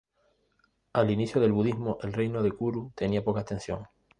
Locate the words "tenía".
2.95-3.23